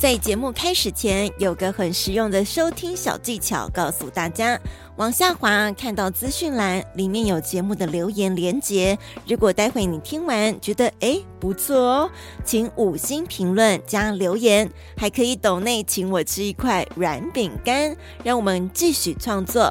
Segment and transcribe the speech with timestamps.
[0.00, 4.58] 在节目开始前，有个很实用的收听小技巧，告诉大家：
[4.96, 8.98] 往下滑，看到资讯栏，里面有节目的留言连接。
[9.28, 12.10] 如果待会你听完觉得诶不错哦，
[12.42, 17.94] 请五星评论加留言，还可以抖内请我吃一块软饼干，
[18.24, 19.70] 让我们继续创作。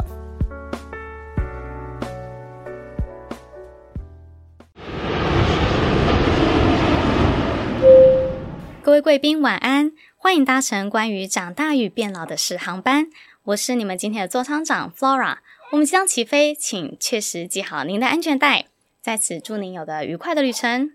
[8.84, 9.92] 各位贵宾晚安。
[10.22, 13.08] 欢迎搭乘关于长大与变老的事航班，
[13.44, 15.38] 我是你们今天的座舱长 Flora。
[15.72, 18.66] 我们即将起飞，请确实系好您的安全带。
[19.02, 20.92] 在此祝您有个愉快的旅程。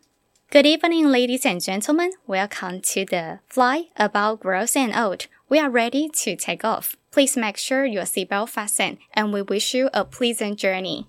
[0.50, 2.10] Good evening, ladies and gentlemen.
[2.26, 5.22] Welcome to the flight about growth and old.
[5.48, 6.92] We are ready to take off.
[7.10, 11.06] Please make sure your seatbelt fastened, and we wish you a pleasant journey.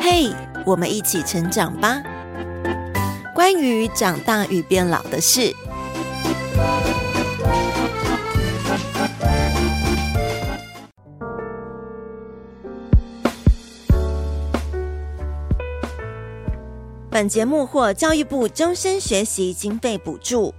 [0.00, 2.02] Hey，我们一起成长吧。
[3.40, 5.56] 关于长大与变老的事。
[17.08, 20.54] 本节目获教育部终身学习经费补助。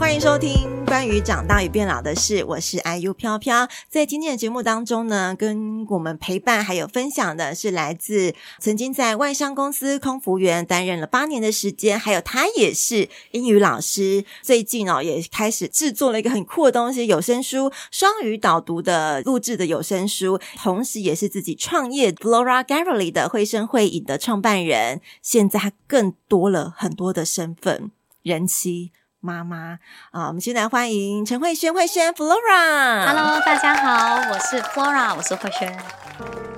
[0.00, 0.73] 欢迎收听。
[0.94, 3.68] 关于长大与变老的事，我是 IU 飘飘。
[3.88, 14.24] 在今天的节目当中呢，跟我们陪伴还有分享的是来自曾经在外商公司空服员担任了八年的时间，还有他也是英语老师。
[14.40, 25.00] 最近哦，也开始制作了一个很酷的东西——有声书双语导读的录制的有声书，同时也是自己创业 Flora Gallery 的绘声绘影的创办人。
[25.20, 27.90] 现在他更多了很多的身份，
[28.22, 28.92] 人妻。
[29.24, 29.78] 妈妈
[30.10, 33.06] 啊，我们现在欢迎陈慧萱，慧萱 Flora。
[33.06, 36.53] Hello，大家好，我是 Flora，我是慧萱。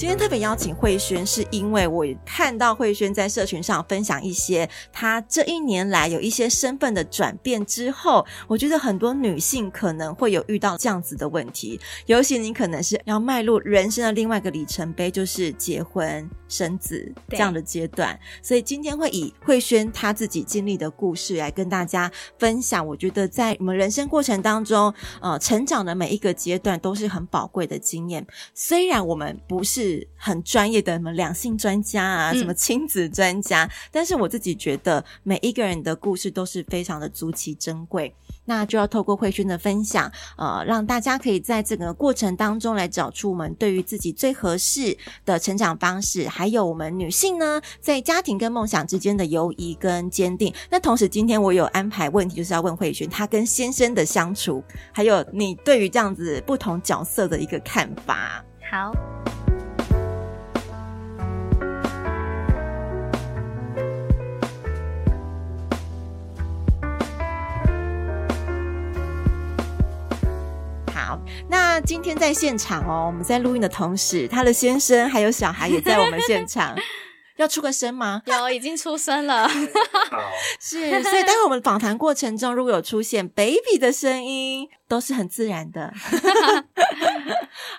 [0.00, 18.18] 今天特别邀请慧萱，是因为我看到慧萱在社群上分享一些她这一年来有一些身份的转变之后，我觉得很多女性可能会有遇到这样子的问题，尤其你可能是要迈入人生的另外一个里程碑，就是结婚生子这样的阶段。
[18.42, 22.86] 所以今天会以慧萱她自己经历的故事来跟大家分享。
[22.86, 28.26] 我觉得在我们人生过程当中，呃，成长的每一个阶段都是很宝贵的经验。
[28.54, 29.89] 虽然我们不是。
[30.16, 38.14] 很专业的什么两性专家啊，什么亲子专家，嗯，但是我自己觉得每一个人的故事都是非常的足其珍贵。
[38.46, 50.52] 那就要透过慧君的分享，呃，让大家可以在这个过程当中来找出我们对于自己最合适的成长方式，还有我们女性呢，在家庭跟梦想之间的游移跟坚定。
[50.68, 58.44] 那同时，今天我有安排问题，就是要问慧君，她跟先生的相处，还有你对于这样子不同角色的一个看法。
[58.68, 58.92] 好。
[71.48, 76.76] 那今天在现场哦，我们在录音的同时，他的先生还有小孩也在我们现场。
[77.36, 78.20] 要出个声吗？
[78.26, 79.48] 有，已经出声了。
[80.60, 85.90] 是，所以待会我们访谈过程中，如果有出现 baby 的声音，都是很自然的。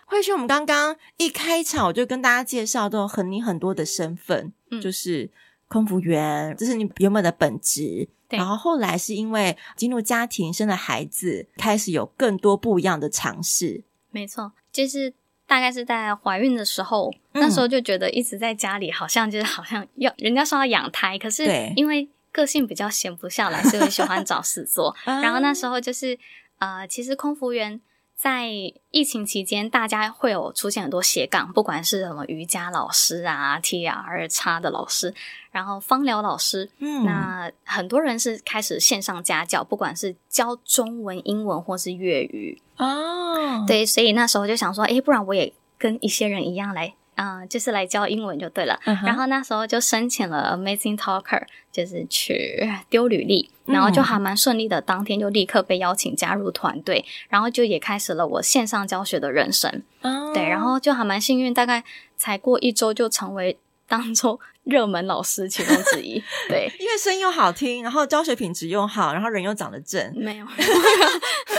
[0.06, 5.30] 慧萱，我们刚刚一开场我就跟大家介绍，都有很你很多的身份，嗯，就是
[5.68, 8.10] 空服员，这是你原本的本职。
[8.38, 13.84] 然后后来是因为进入家庭，生了孩子，开始有更多不一样的尝试。
[14.10, 15.14] 没错，就是
[15.46, 24.96] 大概是在怀孕的时候，嗯，那时候就觉得一直在家里，好像就是好像要人家说要养胎，可是因为个性比较闲不下来，所以喜欢找事做。
[25.06, 26.18] 然后那时候就是
[26.60, 27.80] 呃，其实空服员。
[28.22, 28.46] 在
[28.92, 35.12] 疫情期间，大家会有出现很多斜杠，不管是什么瑜伽老师啊、T R 叉的老师，
[35.50, 46.94] 然后芳疗老师，嗯，那很多人是开始线上家教，不管是教中文、英文或是粤语哦，对，所以那时候就想说，诶，不然我也跟一些人一样来。
[47.22, 48.80] 啊、呃，就是来教英文就对了。
[48.84, 49.06] Uh -huh.
[49.06, 54.82] 然后那时候就申请了 Amazing Talker，就是去丢履历，然后就还蛮顺利的。
[54.82, 59.84] 当天就立刻被邀请加入团队，然后就也开始了我线上教学的人生。
[60.02, 60.34] Oh.
[60.34, 61.84] 对，然后就还蛮幸运，大概
[62.18, 66.24] 才过一周就成为当中热门老师其中之一。
[66.50, 70.12] 对， 因为声音又好听，然后教学品质又好，然后人又长得正。
[70.16, 70.48] 没有，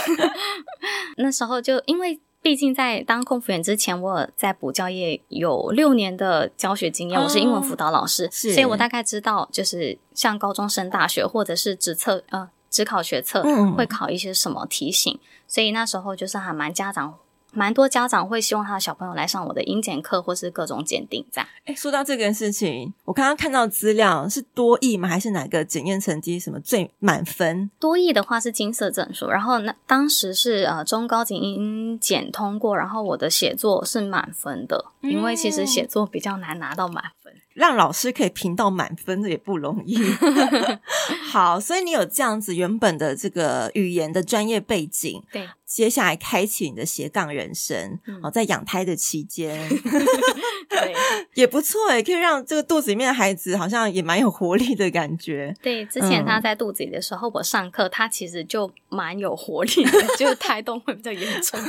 [1.17, 2.19] 那时候就因为。
[2.43, 13.41] 毕竟在当空服员之前，我在补教业有六年的教学经验，哦、我是英文辅导老师，所以我大概知道，就是像高中升大学或者是职测呃职考学测
[13.77, 17.15] 会考一些什么题型，嗯、所以那时候就是还蛮家长。
[17.53, 21.47] 蛮多家长会希望他的小朋友来上我的英检课，或是各种检定这样。
[21.65, 25.07] 哎，说到这件事情，我刚刚看到资料是多益吗？
[25.07, 27.69] 还是哪个检验成绩什么最满分？
[27.79, 37.33] 多益的话是金色证书，然后那当时是呃中高级英检通过，然后我的写作是满分的，嗯、因为其实写作比较难拿到满分。
[37.53, 39.95] 让老师可以评到满分，这也不容易。
[41.31, 47.99] 好，所以你有这样子原本的这个语言的专业背景，对，接下来开启你的斜杠人生。
[48.21, 49.67] 哦、嗯，在养胎的期间，
[50.69, 50.93] 对，
[51.33, 55.55] 也不错，也可以让这个肚子里面的孩子好像也蛮有活力的感觉。
[55.61, 61.59] 对，之前他在肚子里的时候，嗯、我上课，他其实就蛮有活力的， 就是胎动会比较严重。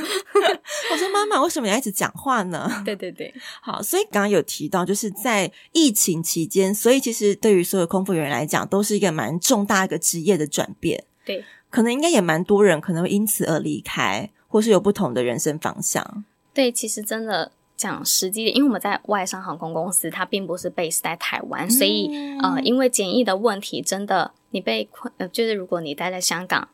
[0.91, 2.83] 我说妈妈，为什么你要一直讲话呢？
[2.85, 5.51] 对对对，好，所以刚刚有提到，就是在。
[5.71, 11.03] 疫情期间，所以其实对于所有空服员来讲，都是一个蛮重大一个职业的转变。
[11.25, 16.23] 对，可能应该也蛮多人可能会因此而离开，或是有不同的人生方向。
[16.53, 22.09] 对，其实真的讲实际的，因为我们在外商航空公司，它并不是 base 在台湾，嗯、所以
[22.41, 26.69] 呃，因为检疫的问题，真的你被困，呃，就是如果你待在香港，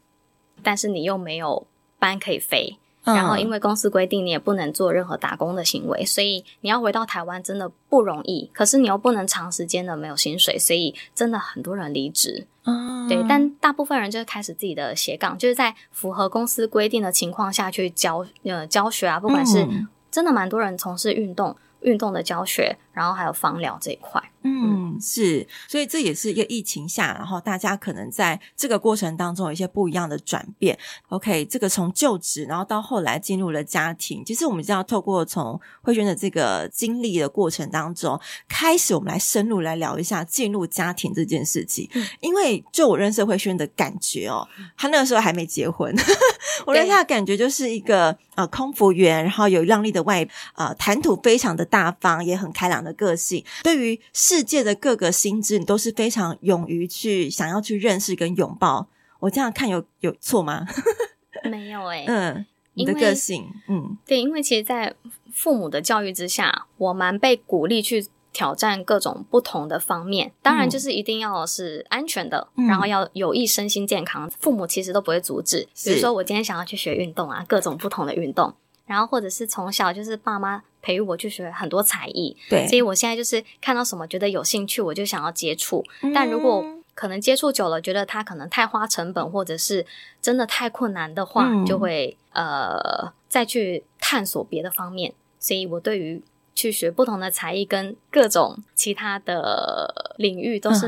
[0.62, 1.66] 但是你又没有
[1.98, 2.78] 班可以飞。
[3.04, 8.50] 然后，因为公司规定，你也不能做任何打工的行为，所以你要回到台湾真的不容易。
[8.54, 12.46] 可是你又不能长时间的没有薪水，所以真的很多人离职。
[12.66, 13.26] 嗯，对。
[13.28, 19.68] 但大部分人就是开始自己的斜杠，就是在符合公司规定的情况下去教呃教学啊，不管是
[20.12, 21.56] 真的蛮多人从事运动。
[21.82, 30.78] 运动的教学，然后还有芳疗这一块，嗯，是，所以这也是一个疫情下，然后大家可能在这个过程当中有一些不一样的转变。
[31.10, 41.90] OK，这个从就职，然后到后来进入了家庭，其实我们就要透过从慧萱的这个经历的过程当中，开始我们来深入来聊一下进入家庭这件事情。
[41.94, 44.48] 嗯、因为就我认识慧萱的感觉哦，
[44.78, 45.96] 她那个时候还没结婚，
[46.68, 51.62] 我认识她的感觉就是一个呃空服员，然后有靓丽的外呃谈吐非常的。
[51.72, 58.88] 大方也很开朗的个性，对于世界的各个心智，你都是非常勇于去想要去认识跟拥抱。
[59.20, 60.66] 我这样看有有错吗？
[61.50, 64.94] 没有诶、欸、嗯，你的个性，嗯，对，因为其实，在
[65.32, 70.32] 父母的教育之下，我蛮被鼓励去挑战各种不同的方面。
[70.42, 74.30] 当然，就是一定要是安全的，嗯、然后要有益身心健康。
[74.40, 75.68] 父母其实都不会阻止。
[75.84, 78.54] 比如说，我今天想要去学运动啊，各种不同的运动。
[78.86, 85.84] 然后，或者是从小就是爸妈培育我去学很多才艺，对，所以我现在就是看到什么觉得有兴趣，我就想要接触。
[86.02, 89.86] 嗯、但如果可能接触久了，觉得它可能太花成本，或者是
[90.22, 95.14] 真的太困难的话，嗯、就会呃再去探索别的方面。
[95.40, 96.22] 所以我对于
[96.54, 100.88] 去学不同的才艺跟各种其他的领域都是。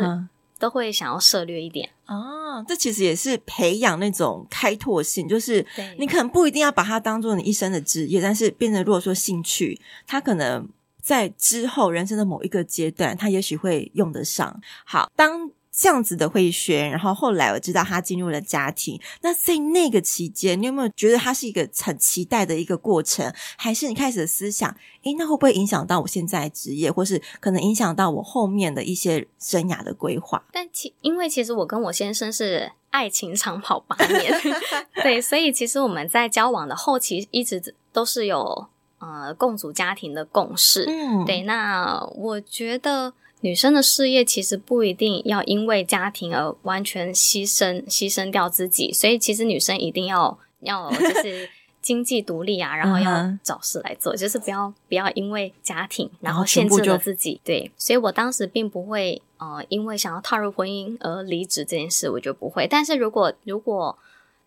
[0.63, 5.65] 嗯都会想要涉略一点啊，这其实也是培养那种开拓性，就是
[5.97, 9.77] 你可能不一定要把它当做你一生的职业，但是变成如果说兴趣，
[10.07, 10.65] 它可能
[11.01, 14.61] 在之后人生的某一个阶段，它也许会用得上。
[14.85, 15.51] 好，当。
[15.75, 19.01] 这样子的慧萱，然后后来我知道他进入了家庭。
[19.21, 23.33] 那在那个期间，你有没有觉得他是一个很期待的一个过程？
[23.57, 24.69] 还是你开始的思想，
[25.01, 30.43] 诶，那会不会影响到我现在职业，或是可能影响到我后面的一些生涯的规划？
[30.51, 34.31] 但其因为其实我跟我先生是爱情长跑八年，
[35.01, 38.67] 对，所以其实我们在交往的后期一直都是有
[38.99, 40.85] 呃共组家庭的共识。
[40.87, 43.13] 嗯，对，那我觉得。
[43.43, 51.49] 女生的事业其实不一定要因为家庭而完全牺牲牺牲掉自己，所以其实女生一定要要 就是
[51.81, 57.41] 经济独立啊，然后要找事来做，就是不要不要因为家庭然后限制了自己。
[57.43, 62.65] 对，所以我当时并不会呃因为想要踏入婚姻而离职这件事，我就不会。
[62.65, 63.97] 但是如果如果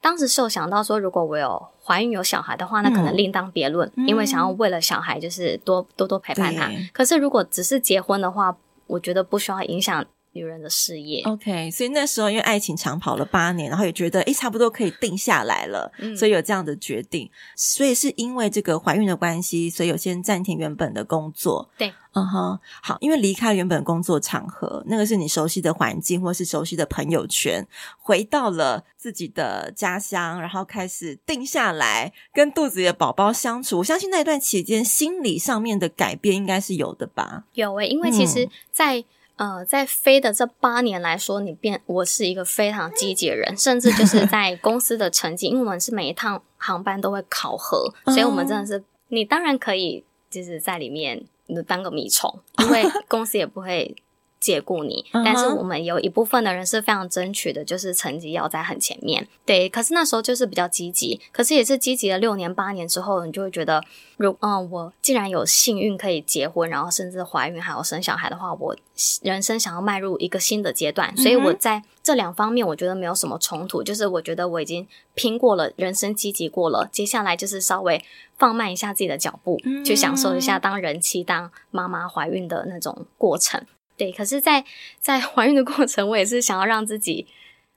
[0.01, 6.71] 当时是有想到说，如果我有怀孕有小孩的话，那可能另当别论，嗯、因为想要为了小孩就是多多多陪伴他。
[6.95, 10.05] 可是如果只是结婚的话，我觉得不需要影响
[10.37, 11.23] 女人的事业。
[11.25, 17.29] OK，所以那时候因为爱情长跑了八年，然后也觉得诶差不多可以定下来了，嗯、所以有这样的决定。
[17.57, 21.69] 所以是因为这个怀孕的关系，所以有先暂停原本的工作。
[21.79, 27.67] 对，嗯哼，好，因为离开原本工作场合，那个是你熟悉的环境或是熟悉的朋友圈，
[27.99, 33.79] 回到了自己的家乡，然后开始定下来跟肚子里的宝宝相处。
[33.79, 37.45] 我相信那一段期间心理上面的改变应该是有的吧？
[37.55, 39.05] 有诶、欸，因为其实在，在、嗯、
[39.37, 51.25] 呃在飞的这八年来说，你变我是一个非常积极的人，甚至就是在公司的成绩，因为我们是每一趟航班都会考核，所以我们真的是你当然可以就是在里面
[51.67, 53.95] 当个米虫，因为公司也不会。
[54.39, 59.27] 借雇你，但是我们有一部分的人是非常争取的，就是成绩要在很前面。
[59.45, 63.83] 对，可是那时候就是比较积极，可是也是积极了六年八年之后，你就会觉得，
[64.17, 68.77] 如嗯，我既然有幸运可以结婚，然后甚至怀孕还有生小孩的话，我
[69.23, 78.05] 人生想要迈入一个新的阶段，所以我在这两方面我觉得没有什么冲突，就是我觉得我已经拼过了，人生积极过了，接下来就是稍微
[78.37, 83.65] 放慢一下自己的脚步，去享受一下当人妻、当妈妈怀孕的那种过程。
[83.97, 84.61] 对，可是在，
[84.99, 87.27] 在在怀孕的过程，我也是想要让自己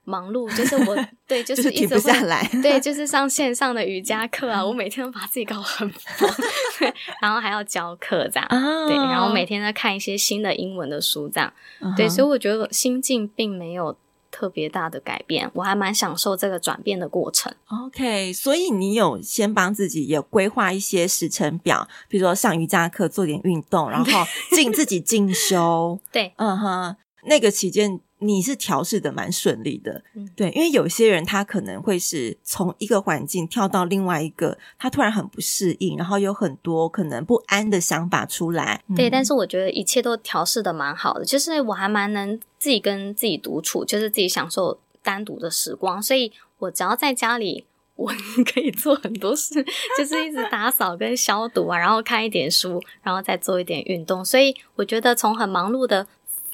[0.04, 5.96] 忙碌，就是我对，就是一直下来，对， 就是上线上的瑜伽课啊，我每天都把自己搞很忙，
[6.78, 13.96] 对，然后还要教课这样，哦、对，然后每天在看一些新的英文的书这样，嗯、对，所以我觉得心境并没有。
[14.30, 17.52] 特别大的改变，我还蛮享受这个转变的过程。
[17.66, 25.98] OK，所以你有先帮自己也规划一些时程表，比如说上瑜伽课、做点运动，然后 进自己进修。
[26.12, 28.00] 对，嗯哼，那个期间。
[28.22, 38.82] 你是调试的蛮顺利的，嗯，对，因为有些人他可能会是从一个环境跳到另外一个，他突然很不适应，然后有很多可能不安的想法出来。
[38.94, 47.64] 对，嗯，但是我觉得一切都调试的蛮好的，就是我还蛮能自己跟自己独处，就是自己享受单独的时光，所以我只要在家里，
[47.96, 48.12] 我
[48.52, 49.64] 可以做很多事，
[49.96, 56.06] 就是一直打扫跟消毒啊，然后看一点书，然后再做一点运动，所以我觉得从很忙碌的。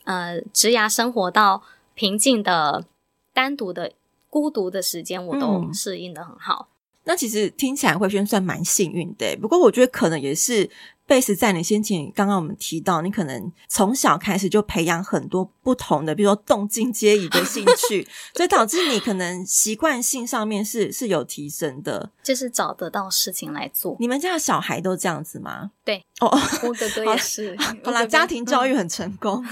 [0.06, 1.62] 呃，职涯生活到
[1.94, 2.86] 平静的、
[3.32, 3.92] 单独的、
[4.28, 6.68] 孤独的时间，我都适应的很好。
[6.70, 6.72] 嗯，
[7.04, 10.70] 那其实听起来慧轩算蛮幸运的，不过我觉得可能也是。
[11.06, 23.96] Base 在你先前，刚刚我们提到，你可能从小开始就培养很多不同的，比如说动静皆宜的兴趣， 所以导致你可能习惯性上面是是有提升的，就是找得到事情来做。
[24.00, 25.70] 你们家的小孩都这样子吗？
[25.84, 26.28] 对，哦，
[26.62, 27.56] 我哥哥也是。
[27.84, 29.44] 好啦，家庭教育很成功，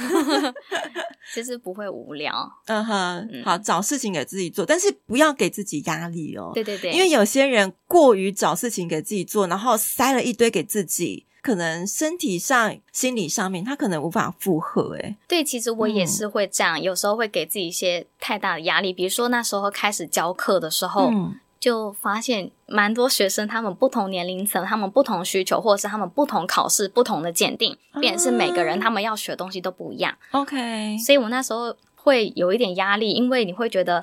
[1.33, 2.35] 其实不会无聊。
[2.67, 6.51] 嗯哼，好，找事情给自己做，但是不要给自己压力哦。
[6.53, 11.27] 对对对，因为有些人过于找事情给自己做，然后塞了一堆给自己。
[11.41, 14.97] 可能身体上、心理上面，他可能无法负荷。
[14.97, 18.93] 诶，对，其实我也是会这样，嗯、有时候会给自己一些太大的压力。
[18.93, 30.17] 比如说那时候开始教课的时候，嗯、就发现蛮多学生，他们不同年龄层，他们不同需求，或者是他们不同考试、不同的鉴定，变成是每个人他们要学的东西都不一样。
[30.33, 34.03] OK，所以我那时候会有一点压力，因为你会觉得，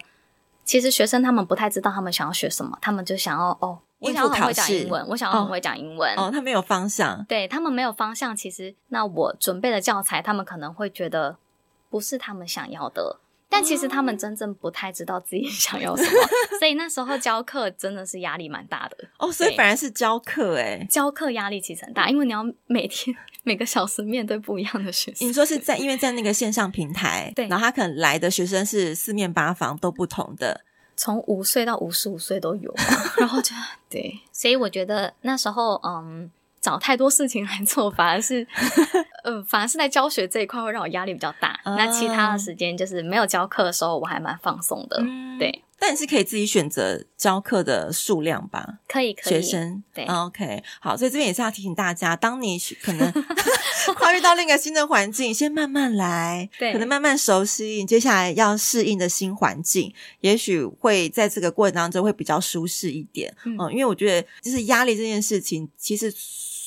[0.63, 3.79] 其实学生他们不太知道他们想要学什么，他们就想要哦。
[3.99, 6.15] 我想要很会讲英文，我想要很会讲英文。
[6.17, 7.23] 哦，他没有方向。
[7.25, 11.37] 对，他们没有方向，其实那我准备的教材，他们可能会觉得
[11.87, 13.19] 不是他们想要的，
[13.53, 16.09] 但其实他们真正不太知道自己 想要什么，
[16.57, 18.97] 所以那时候教课真的是压力蛮大的。
[19.19, 25.27] 哦，所以反而是教课诶，教课压力其实很大，因为你要每天每个小时面对不一样的学生。
[25.27, 30.61] 你说是在因为在那个线上平台，对，然后他可能来的学生是四面八方都不同的。
[30.95, 32.73] 从五岁到五十五岁都有，
[33.17, 33.53] 然后就
[33.89, 36.29] 对，所以我觉得那时候嗯，
[36.61, 38.47] 找太多事情来做，反而是
[39.23, 41.59] 嗯， 反而是在教学这一块会让我压力比较大。
[41.65, 45.63] Uh, 那其他的时间就是没有教课的时候，我还蛮放松的，嗯、对。
[45.83, 48.77] 但你是可以自己选择教课的数量吧？
[48.87, 49.33] 可以，可以。
[49.33, 53.11] 学生对，OK，好，所以这边也是要提醒大家，当你可能
[53.97, 63.35] 跨越到另一个新的环境，先慢慢来，对，可能慢慢熟悉，接下来要适应的新环境，也许会在这个过程当中会比较舒适一点。
[63.45, 66.13] 嗯，嗯，因为我觉得就是压力这件事情，其实。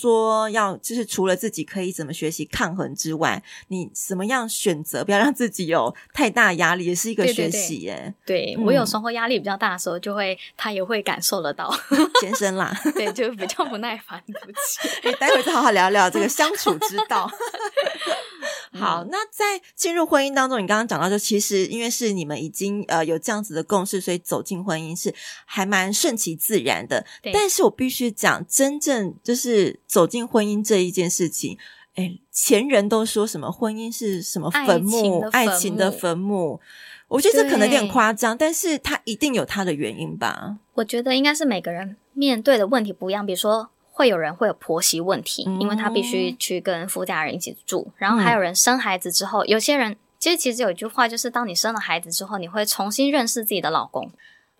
[0.05, 8.15] 说要就是除了自己可以怎么学习抗衡之外，你怎么样选择不要让自己有太大压力，也是一个学习耶。
[8.27, 11.75] 对，我有时候压力比较大的时候，就会他也会感受得到，
[12.21, 15.17] 先生啦，对，就比较不耐烦，对不起。
[15.19, 17.31] 待会再好好聊聊这个相处之道。
[18.79, 25.15] 好，那在进入婚姻当中，你刚刚讲到，就其实因为是你们已经呃有这样子的共识，所以走进婚姻是
[25.47, 27.07] 还蛮顺其自然的。
[27.33, 31.57] 但是我必须讲，真正就是走进婚姻这一件事情，
[31.95, 36.61] 哎，前人都说什么婚姻是什么坟墓，爱情的坟墓，
[37.07, 40.57] 我觉得这可能有点夸张，但是他一定有他的原因吧？
[40.75, 43.71] 我觉得应该是每个人面对的问题不一样，比如说。
[43.97, 47.93] 会有人会有婆媳问题，因为他必须去跟夫家人一起住。
[47.97, 54.11] 然后还有人生孩子之后，有些人其实其实有一句话，就是当你生了孩子之后，你会重新认识自己的老公。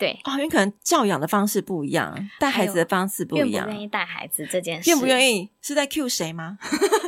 [0.05, 3.65] 对，哦，因为可能教养的方式不一样，带孩子的方式不一样。
[3.65, 6.59] 愿不愿意带孩子这件事，愿不愿意是在 cue 谁吗？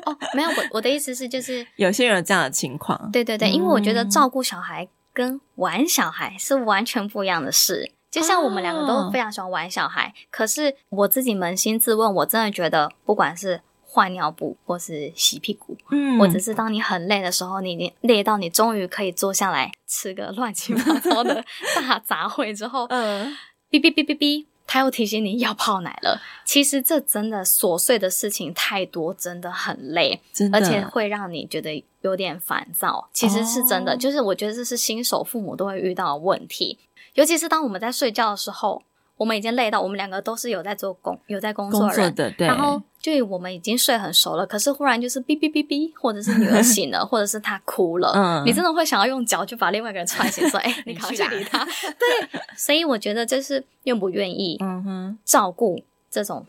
[0.07, 3.11] 哦，没有，我我的意思是，就是 有些人有这样的情况。
[3.13, 7.93] 对对对，因为我觉得照顾小孩跟玩小孩是完全不一样的事。
[8.11, 13.61] 就像我们两个都非常喜欢玩小孩，可是我自己扪心自问，我真的觉得不管是
[13.97, 21.43] 换尿布或是洗屁股，嗯，或者是当你很累的时候，你累到你终于可以坐下来吃个乱七八糟的
[21.75, 23.35] 大杂烩之后，嗯，
[23.71, 26.21] 哔哔哔哔哔，他又提醒你要泡奶了。
[26.45, 33.09] 其实这真的琐碎的事情太多，真的很累，真的，而且会让你觉得有点烦躁。
[33.15, 36.79] 其实是真的，哦，就是我觉得这是新手父母都会遇到的问题，
[37.15, 38.83] 尤其是当我们在睡觉的时候。
[39.19, 42.47] 我们已经累到，我们两个都是有在做工、有在工作的人，工作的，对。
[42.47, 56.45] 然后就我们已经睡很熟了，可是忽然就是哔哔哔哔，或者是女儿醒了， 或者是她哭了，嗯，你真的会想要用脚去把另外一个人踹醒，说：“哎、欸，你赶快去理他。”对，所以我觉得就是愿不愿意，嗯哼，照顾这种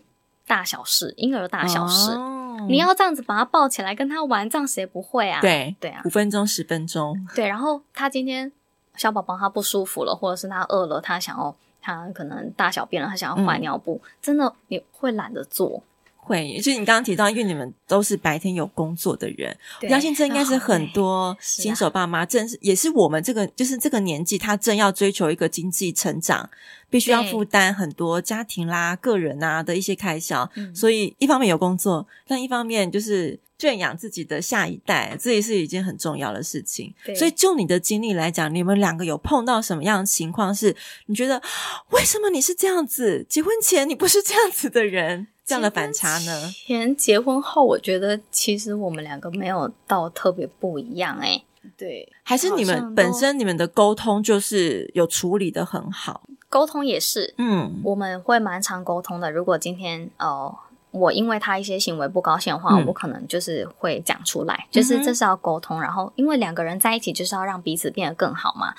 [0.48, 5.40] 大小事，婴儿大小事，哦，你要这样子把他抱起来跟他玩，这样谁不会啊？
[5.40, 7.48] 对，对啊，五分钟、十分钟，对。
[7.48, 8.52] 然后他今天
[8.96, 11.56] 小宝宝他不舒服了，或者是他饿了，他想要。
[11.80, 15.82] 他可能大小便了，他想要换尿布，嗯、真的你会懒得做。
[16.28, 26.50] 会，就是你刚刚提到，因为你们都是白天有工作的人，我相信这应该是很多新手爸妈，正是也是我们这个就是这个年纪，他正要追求一个经济成长，
[26.90, 33.40] 必须要负担很多家庭啦、个人啊的一些开销，所以一方面有工作，但一方面就是。
[33.60, 36.94] 圈养自己的下一代，这也是一件很重要的事情。
[37.16, 40.54] 所以，就你的经历来讲，你们两个有碰到什么样的情况？
[40.54, 40.76] 是
[41.08, 41.42] 你觉得
[41.90, 43.26] 为什么你是这样子？
[43.28, 46.54] 结婚前你不是这样子的人，这样的反差呢？
[46.68, 51.28] 前结婚后，我觉得其实我们两个没有到特别不一样、欸。
[51.28, 51.44] 诶
[51.76, 59.32] 对，还是你们本身你们的沟通就是有处理的很好，沟通也是，嗯，我们会蛮常沟通的。
[59.32, 60.26] 如果今天哦。
[60.26, 60.58] 呃
[60.92, 65.80] 我因为他一些行为不高兴的话，嗯、我可能就是会讲出来，就是这是要沟通。
[65.80, 68.74] 嗯、然后，因为两个人在一起就是要让彼此变得更好嘛。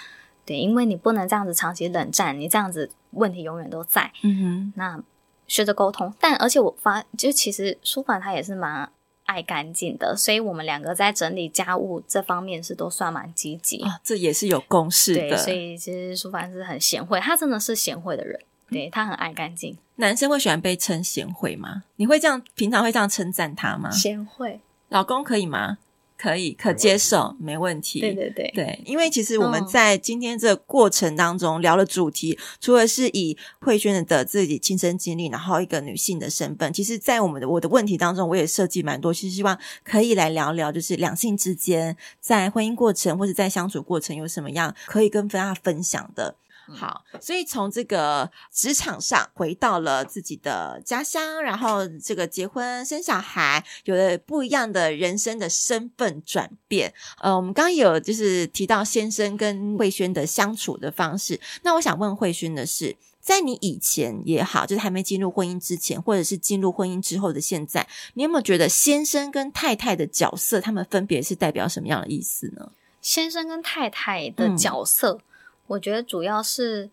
[0.45, 4.11] 对，因为你不能这样子长期冷战，你这样子问题永远都在。
[4.23, 5.01] 嗯哼，那
[5.47, 6.13] 学着沟通。
[6.19, 8.91] 但而且我发，就其实舒凡他也是蛮
[9.29, 13.83] 爱干净的，所以我们两个在整理家务这方面是都算蛮积极。
[13.83, 15.29] 啊，这也是有共识的。
[15.29, 18.41] 对，所以其实舒凡是很贤惠，他真的是贤惠的人。
[18.71, 19.77] 对，他很爱干净。
[19.97, 21.85] 男生会喜欢被称贤惠吗？
[21.97, 23.91] 你会这样平常会这样称赞他吗？
[23.91, 25.77] 贤惠，老公可以吗？
[26.19, 28.01] 可以，可接受，没问题。
[28.01, 46.35] 对对对对，因为其实我们在今天这个过程当中聊的主题，哦、除了是以慧娟的自己亲身经历，然后一个女性的身份，其实，在我们的我的问题当中，我也设计蛮多，其实希望可以来聊聊，就是两性之间在婚姻过程或者在相处过程有什么样可以跟大家分享的。
[46.71, 56.93] 好，所以从这个职场上回到了自己的家乡，然后这个结婚生小孩，有了不一样的人生的身份转变。
[57.21, 72.71] 呃，我们刚刚有就是提到先生跟慧萱的相处的方式，那我想问慧萱的是，在你以前也好，就是还没进入婚姻之前，或者是进入婚姻之后的现在，你有没有觉得先生跟太太的角色，他们分别是代表什么样的意思呢？
[73.01, 75.13] 先生跟太太的角色。
[75.13, 75.21] 嗯
[75.69, 76.91] 我觉得主要是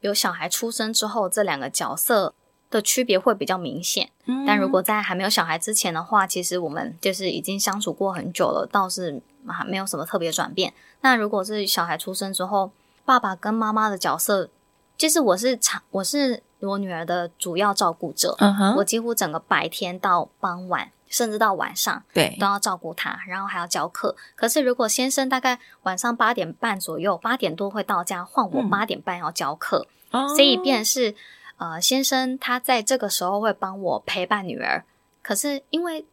[0.00, 2.34] 有小孩出生之后，这两个角色
[2.70, 4.10] 的区别会比较明显。
[4.26, 10.74] 嗯，但如果在还没有小孩之前的话，其实我们就是已经相处过很久了，倒是还没有什么特别转变。
[11.00, 12.70] 那如果是小孩出生之后，
[13.04, 14.50] 爸爸跟妈妈的角色，
[14.98, 18.36] 其实我是长，我是我女儿的主要照顾者。
[18.76, 20.90] 我几乎整个白天到傍晚。
[21.08, 24.16] 甚至到晚上，对，都要照顾他，然后还要教课。
[24.34, 31.14] 可是如果先生大概晚上八点半左右，八点多会到家，换我八点半要教课，嗯、所以便是
[31.56, 34.84] 呃，先生他在这个时候会帮我陪伴女儿。
[35.22, 36.04] 可是因为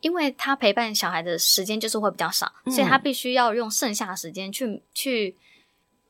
[0.00, 5.36] 因为他陪伴小孩的时间就是会比较少，嗯、所以他必须要用剩下的时间去去。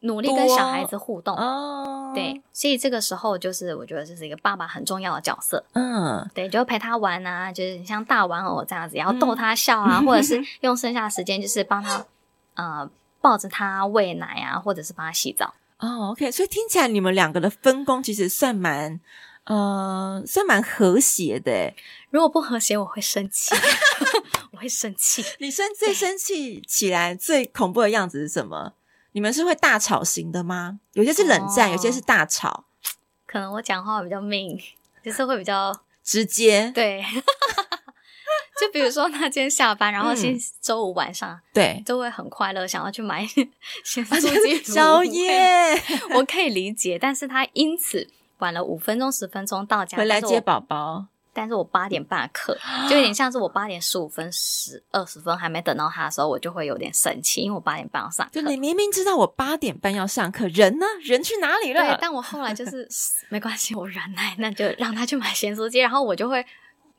[0.00, 12.04] 努力跟小孩子互动，哦，对，所以这个时候就是我觉得这是一个爸爸很重要的角色，嗯，对，就陪他玩啊，就是像大玩偶这样子，然后逗他笑啊，嗯、或者是 用剩下的时间就是帮他，
[12.54, 15.52] 呃，抱着他喂奶啊，或者是帮他洗澡。
[15.78, 19.00] 哦，OK，所以听起来你们两个的分工其实算蛮，
[19.44, 21.72] 呃，算蛮和谐的。
[22.10, 23.54] 如果不和谐，我会生气，
[24.52, 25.24] 我会生气。
[25.40, 28.74] 你生最生气起来最恐怖的样子是什么？
[29.12, 30.80] 你们是会大吵型的吗？
[30.92, 32.64] 有些是冷战，哦、有些是大吵。
[33.26, 34.60] 可能我讲话比较命，
[35.04, 36.70] 就是会比较直接。
[36.74, 37.04] 对，
[38.60, 43.26] 就比如说他今天下班，然后先周五晚上，对、嗯，就会很快乐，想要去买
[43.84, 45.80] 咸酥鸡宵夜。
[46.14, 51.06] 我可以理解，但是他因此晚了五分钟、十分钟到家，回来接宝宝。
[51.32, 52.56] 但是我八点半的课，
[52.88, 58.32] 就有点像是我八点十五分、十二十分还没等到他的时候，我就会有点生气，因为我八点半要上课。
[58.32, 60.86] 就你明明知道我八点半要上课，人呢？
[61.02, 61.80] 人去哪里了？
[61.80, 62.88] 对， 但我后来就是
[63.28, 66.44] 没关系，我忍耐，那就让他去买咸酥鸡，然后我就会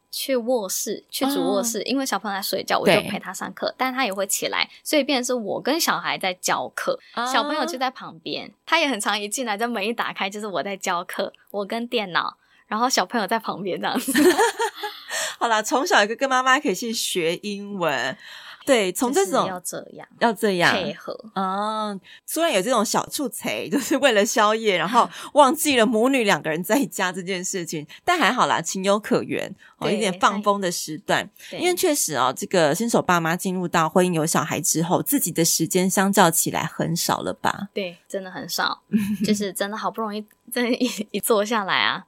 [0.10, 12.38] 去卧室去主卧室，哦、因为小朋友在睡觉，我就陪他上课，但他也会起来，所以变成是我跟小孩在教课，哦、小朋友就在旁边，他也很常一进来，这门一打开就是我在教课，我跟电脑，
[12.71, 14.13] 然后小朋友在旁边这样子。
[15.38, 18.17] 好啦，从小一个跟妈妈可以去学英文。
[18.63, 21.99] 对，从这种要这样，要这样配合啊。
[22.27, 29.53] 虽然有这种小出贼，就是为了宵夜，然后 忘记了母女两个人在家这件事情，但还好啦，情有可原。
[29.79, 37.69] 哦，一点放风的时段，因为确实哦，这个新手爸妈进入到婚姻有小孩之后，自己的时间相较起来很少了吧？
[37.73, 38.84] 对，真的很少，
[39.25, 42.05] 就是真的好不容易，真的一一坐下来啊，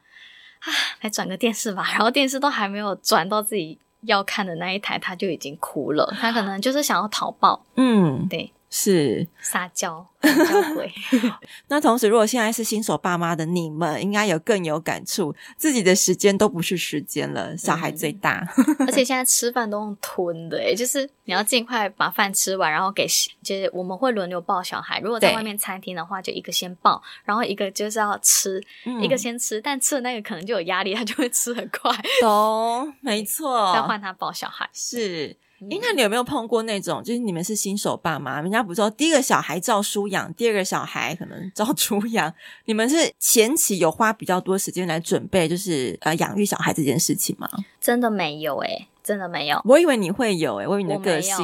[0.63, 0.67] 啊，
[1.01, 3.79] 来转个电视吧，然后电视都还没有转到自己。
[4.05, 6.05] 要看的那一台，他就已经哭了。
[6.19, 10.91] 他可能就是想要逃跑，嗯，对，是撒娇，撒娇鬼。
[11.69, 23.05] 那同时，如果现在是新手爸妈的你们，应该有更有感触，自己的时间都不是时间了，小孩最大，嗯、 而且现在吃饭都用吞的，诶就是你要尽快把饭吃完，然后给，
[23.43, 24.99] 就是我们会轮流抱小孩。
[25.01, 31.95] 如果在外面餐厅的话，就一个先抱，然后一个就是要吃，嗯、一个先吃，但吃的那个可能就有压力，他就会吃很快。
[32.19, 35.37] 懂，没错，要换他抱小孩是。
[35.69, 42.33] 诶，那你有没有碰过那种，就是你们是新手爸妈，人家不是说第一个小孩照书养，第二个小孩可能照猪养，
[42.65, 47.49] 你们是前期有花比较多时间来准备，就是呃养育小孩这件事情吗？
[47.79, 49.61] 真的没有诶，真的没有。
[49.65, 51.35] 我以为你会有诶，我以为你的个性。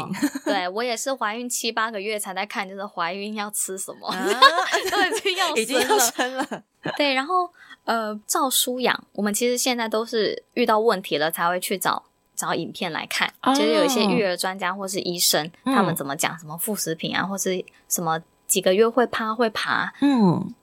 [0.46, 4.16] 对， 我也是怀孕七八个月才在看，就是怀孕要吃什么，啊、
[4.92, 6.64] 都已经要已经要生了。
[6.98, 7.50] 对，然后
[7.84, 12.04] 呃照书养，我们其实现在都是遇到问题了才会去找。
[12.40, 20.54] 找影片来看，就是有一些育儿专家或是医生，哦、他们怎么讲什么副食品啊，或是什么几个月会趴会爬，嗯，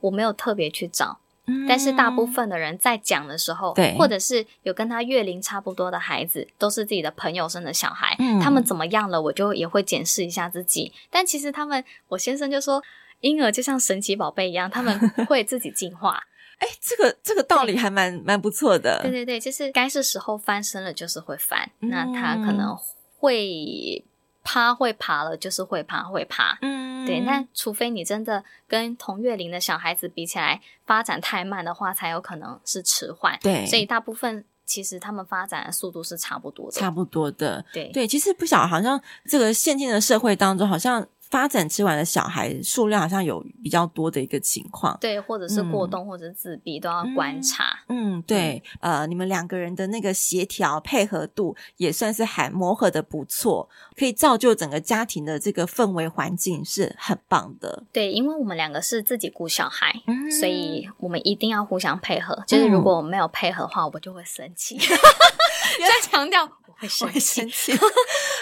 [0.00, 10.90] 我没有特别去找，嗯、但是大部分的人在讲的时候，对，或者是有跟他月龄差不多的孩子，都是自己的朋友生的小孩，嗯、他们怎么样了，我就也会检视一下自己。
[11.10, 12.82] 但其实他们，我先生就说，
[13.20, 16.22] 婴儿就像神奇宝贝一样，他们会自己进化。
[16.58, 19.00] 哎，这个这个道理还蛮蛮不错的。
[19.02, 21.70] 对对对，就是该是时候翻身了，就是会翻。
[21.80, 22.74] 嗯、那他可能
[23.18, 24.02] 会
[24.42, 26.58] 趴会爬了，就是会爬会爬。
[26.62, 27.20] 嗯，对。
[27.20, 33.38] 那除非你真的跟同月龄的小孩子比起来发展太慢的话，才有可能是迟缓。
[33.42, 37.62] 对，所以大部分其实他们发展的速度是差不多的，差不多的。
[37.72, 41.06] 对对，其实不晓得，好像这个现今的社会当中，好像。
[41.36, 47.78] 发展迟缓的小孩数量好像有比较多的一个情况，对，或者是过动或者自闭、嗯、都要观察。
[47.90, 57.82] 嗯，对，嗯、呃，你们两个人的那个协调配合度也算是还磨合的不错，可以造就整个家庭的这个氛围环境是很棒的。
[57.92, 62.42] 对，因为我们两个是自己顾小孩，嗯、所以我们一定要互相配合。
[62.46, 64.78] 就是如果我们没有配合的话，我就会生气。
[65.78, 66.48] 再强调。
[66.78, 67.72] 会生气，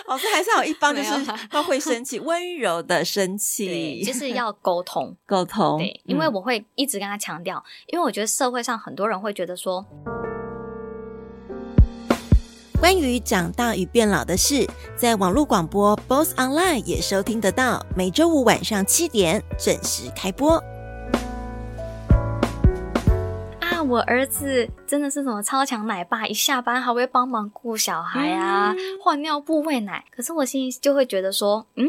[0.06, 1.10] 老师还是有一方就是
[1.48, 5.78] 他会生气，温柔的生气，就 是要沟通沟通。
[5.78, 9.86] 对，因为我会一直跟他强调，因为我觉得社会上很多人会觉得说，
[12.80, 20.62] 关于长大与变老的事，在网络广播 BOSS Online 也收听得到，每周五晚上七点准时开播。
[23.86, 30.04] 我儿子真的是什么超强奶爸，一下班还会帮忙顾小孩啊，换、嗯、尿布、喂奶。
[30.10, 31.88] 可是我心里就会觉得说，嗯，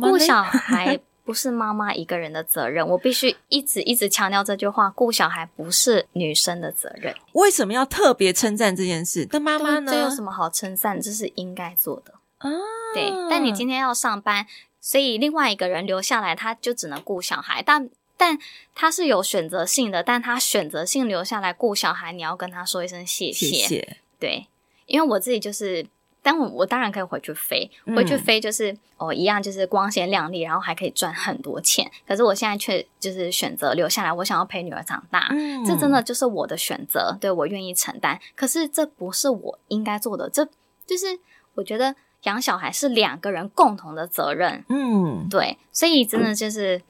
[0.00, 7.14] 顾小孩不是妈妈一个人的责任，我必须一直一直强调这句话：顾小孩不是女生的责任。
[7.32, 9.26] 为什么要特别称赞这件事？
[9.28, 9.90] 但妈妈呢？
[9.90, 11.00] 这有什么好称赞？
[11.00, 12.50] 这是应该做的啊。
[12.94, 14.46] 对，但你今天要上班，
[14.80, 17.90] 所以另外一个人留下来，他就只能顾小孩，但。
[18.16, 18.38] 但
[18.74, 23.46] 他是有选择性的，但他选择性留下来顾小孩，你要跟他说一声谢谢。
[23.46, 23.96] 谢谢。
[24.20, 24.46] 对，
[24.86, 25.84] 因为我自己就是，
[26.22, 31.90] 但我我当然可以回去飞，回去飞就是、嗯、哦一样，就是光鲜亮丽，然后还可以赚很多钱。
[32.06, 38.18] 可是我现在却就是选择留下来，我想要陪女儿长大，嗯、这真的就是我的选择，对，我愿意承担。
[38.36, 40.46] 可是这不是我应该做的，这
[40.86, 41.18] 就是
[41.54, 44.64] 我觉得养小孩是两个人共同的责任。
[44.68, 46.76] 嗯，对，所以真的就是。
[46.76, 46.82] 嗯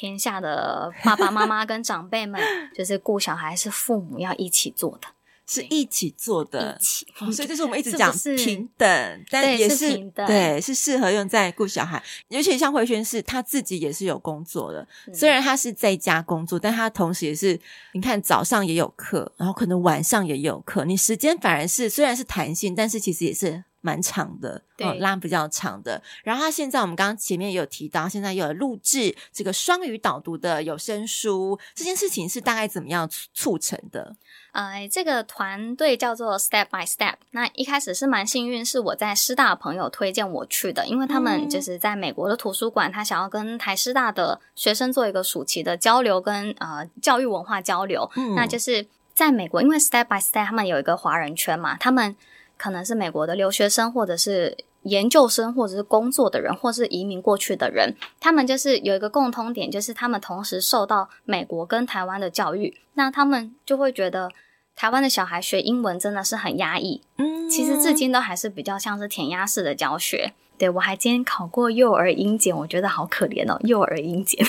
[0.00, 2.40] 天下的爸爸妈妈跟长辈们，
[2.74, 5.08] 就是顾小孩是父母要一起做的，
[5.46, 7.06] 是一起做的，一起。
[7.30, 12.02] 所以这是我们一直讲平等，但也是平等，对，是适合用在顾小孩。
[12.28, 17.60] 尤其像慧轩是，他自己也是有工作的，虽然他是在家工作，但他同时也是，
[17.92, 26.02] 你看早上也有课，然后可能晚上也有课，你时间反而是虽然是弹性，但是其实也是蛮长的，对、哦，拉比较长的。
[26.22, 34.16] 然后他现在我们刚刚前面也有提到，现在有录制这个双语导读的有声书，这件事情是大概怎么样促成的？
[34.52, 37.14] 呃，这个团队叫做 Step by Step。
[37.30, 48.10] 那一开始是蛮幸运，是我在师大的朋友推荐我去的，因为他们就是在美国的图书馆，他想要跟台师大的学生做一个暑期的交流跟呃教育文化交流。
[48.16, 52.16] 嗯，那就是在美国，因为 Step by Step 他们有一个华人圈嘛，他们
[52.60, 54.56] 可能是美国的留学生或者是。
[54.84, 64.30] 研究生或者是工作的人，或是移民过去的人，他们就是有一个共通点，就是他们同时受到美国跟台湾的教育，那他们就会觉得
[64.74, 67.02] 台湾的小孩学英文真的是很压抑。
[67.18, 70.32] 嗯，其实至今都还是比较像是填鸭式的教学。
[70.56, 74.42] 对，我还今天考过幼儿英检，我觉得好可怜哦，幼儿英检，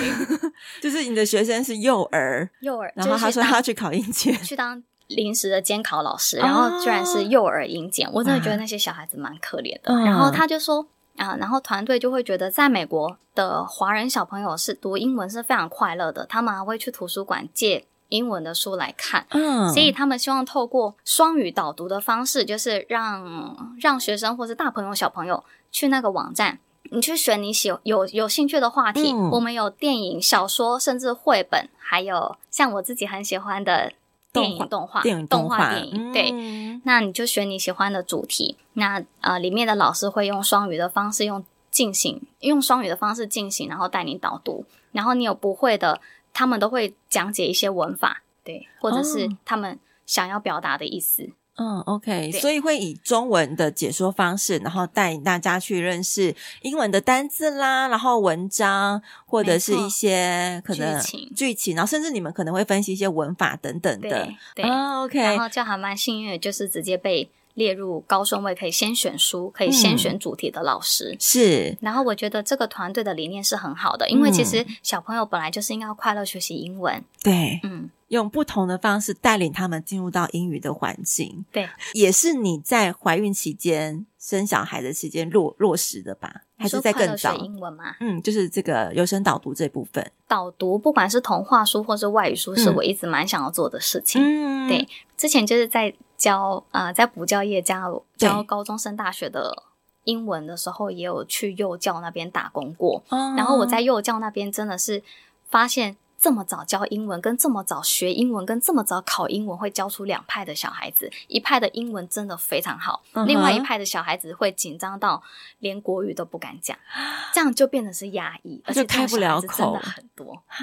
[0.82, 4.84] 就是你的学生是幼儿， 幼儿，然后他说他要去考英检，去当。
[5.08, 9.92] 临时的监考老师，然后居然是幼儿英检，哦、我真的觉得那些小孩子蛮可怜的。
[9.92, 10.86] 嗯、然后他就说
[11.16, 19.26] 啊，然后团队就会觉得，在美国的华人小朋友是读英文是非常快乐的，他们还会去图书馆借英文的书来看。
[19.30, 26.58] 嗯，所以他们希望透过双语导读的方式，就是让让学生或是大朋友小朋友去那个网站，
[26.90, 29.12] 你去选你喜有有兴趣的话题。
[29.12, 33.92] 嗯、我们有电影、小说，甚至绘本，还有像我自己很喜欢的。
[34.40, 38.56] 电影动画，电影动画，电影对，嗯、那你就选你喜欢的主题。
[38.74, 44.66] 那呃，里面的老师会用双语的方式用进行，用双语的方式进行，然后带你导读。
[44.92, 46.00] 然后你有不会的，
[46.32, 51.22] 他们都会讲解一些文法，对，或者是他们想要表达的意思。
[51.22, 64.28] 哦嗯，OK，所以会以中文的解说方式，然后带大家去认识英文的单字啦，然后文章或者是一些可能剧情，剧情，然后甚至你们可能会分析一些文法等等的。
[64.54, 71.12] 对，，OK，然后就还蛮幸运的，就是直接被列入高顺位，可以先选书，可以先选主题的老师。
[71.12, 77.02] 嗯、是，然后我觉得这个团队的理念是很好的，因为其实小朋友本来就是应该要快乐学习英文。
[77.22, 77.90] 对，嗯。
[78.08, 86.42] 用不同的方式带领他们进入到英语的环境，对，也是你在怀孕期间生小孩的期间落落实的吧？
[86.56, 87.34] 还是在更早？
[87.36, 87.96] 英文吗？
[88.00, 90.10] 嗯，就是这个有声导读这部分。
[90.28, 94.22] 导读不管是童话书或是外语书，是我一直蛮想要做的事情。
[94.22, 99.64] 嗯，对，之前就是在教呃，在补教业教教高中生大学的
[100.04, 103.02] 英文的时候，也有去幼教那边打工过。
[103.10, 105.02] 嗯，然后我在幼教那边真的是
[105.48, 105.96] 发现。
[106.24, 111.12] 这么早教英文，跟这么早学英文，跟这么早考英文，会教出两派的小孩子。
[111.28, 113.26] 一派的英文真的非常好，uh.
[113.26, 115.22] 另外一派的小孩子会紧张到
[115.58, 116.78] 连国语都不敢讲，
[117.34, 120.56] 这样就变得是压抑，而且开不了口，真的很多啊，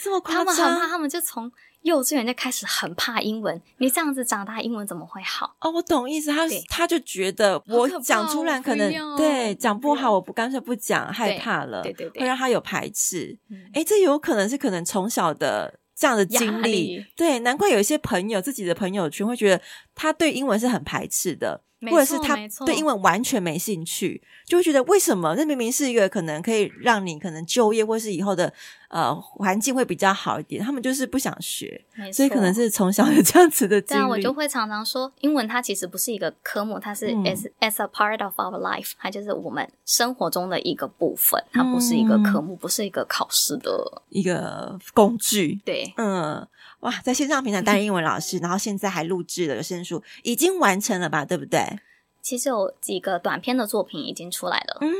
[0.00, 0.46] 这么夸张？
[0.46, 1.50] 他们很怕，他们就从。
[1.86, 5.54] 幼稚园就开始很怕英文，你这样子长大，英文怎么会好？
[5.60, 13.38] 哦，我懂意思，他他就觉得我讲出来可能可对讲不好，我不干脆不讲，害怕了，对对对，会让他有排斥。
[13.72, 19.62] 哎、嗯，这有可能是可能从小的这样的经历，力对，难怪有一些朋友自己的朋友圈会觉得
[19.94, 21.62] 他对英文是很排斥的。
[21.90, 25.34] 或者是他对英文完全没兴趣，就会觉得为什么？
[25.36, 28.52] 那明明是一个可能可以让你可能就业或是以后的
[28.88, 31.80] 呃环境会比较好一点，他们就是不想学，
[32.12, 34.00] 所以可能是从小有这样子的经历。
[34.00, 45.60] 对啊，我就会常常说，英文它其实不是一个科目，它是 as as a part of our life，它就是我们生活中的一个部分，它不是一个科目，不是一个考试的一个工具。
[45.64, 46.46] 对，嗯。
[46.80, 51.24] 哇，在线上平台担任英文老师，然后现在还录制了有声书，已经完成了吧？
[51.24, 51.80] 对不对？
[52.22, 54.78] 其实有几个短篇的作品已经出来了。
[54.80, 54.92] 嗯，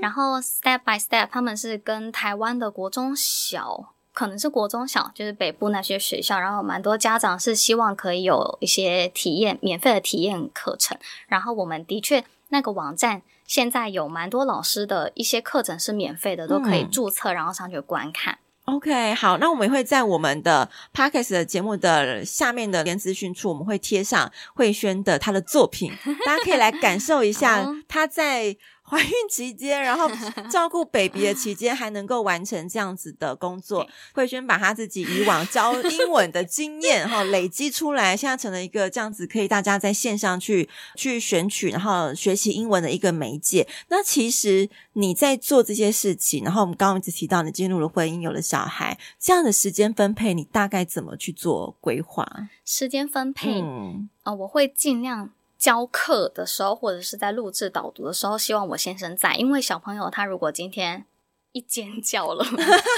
[0.00, 10.98] 然后 Step by Step 他们是跟台湾的国中小，可能是国中小，就是北部那些学校，然后蛮多家长是希望可以有一些体验，免费的体验课程。
[11.28, 18.38] 然后我们的确那个网站现在有蛮多老师的一些课程是免费的，都可以注册，然后上去观看。
[18.64, 25.92] OK，好，那我们也会在我们的 Podcast 的节目的下面的连资讯处，我们会贴上慧轩的她的作品，
[26.24, 28.56] 大家可以来感受一下 她在。
[28.94, 30.08] 怀孕期间，然后
[30.48, 33.84] 照顾 baby 的期间，还能够完成这样子的工作。
[34.12, 43.66] 慧萱把她自己以往教 英文的经验哈累积出来，现在成了一个这样子可以大家在线上去去选取，然后学习英文的一个媒介。
[43.88, 52.24] 那其实你在做这些事情，然后我们刚刚一直提到你进入了婚姻，有了小孩，这样的时间分配，你大概怎么去做规划？
[52.64, 55.30] 时间分配，嗯，啊、呃，我会尽量。
[55.64, 61.06] 教课的时候，或者是在录制导读的时候，希望我先生在，因为小朋友他如果今天
[61.52, 62.44] 一尖叫了，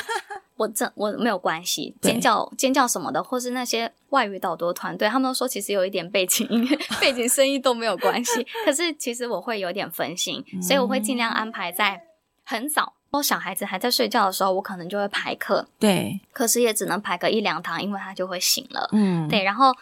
[0.59, 8.45] 我这我没有关系，尖叫尖叫什么的，或是那些外语导读团队，他们都说其实有一点背景音乐、背景声音都没有关系。
[8.65, 12.03] 可是其实我会有点分心，所以我会尽量安排在
[12.43, 15.69] 很早，说小孩子还在睡觉的时候，我可能就会排课。
[15.79, 18.89] 对，可是也只能排个一两堂，因为他就会醒了。
[18.91, 19.73] 嗯，对，然后。